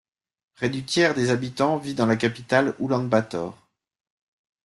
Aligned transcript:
Près 0.55 0.71
du 0.71 0.83
tiers 0.83 1.13
des 1.13 1.29
habitants 1.29 1.77
vit 1.77 1.93
dans 1.93 2.07
la 2.07 2.15
capitale 2.15 2.73
Oulan-Bator. 2.79 3.69